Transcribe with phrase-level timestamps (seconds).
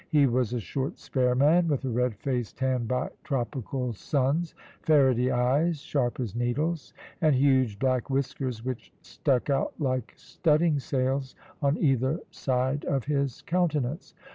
[0.09, 5.29] He was a short, spare man, with a red face tanned by tropical suns, ferrety
[5.29, 11.77] eyes, sharp as needles, and huge black whiskers which stuck out like studding sails on
[11.77, 14.15] either side of his countenance.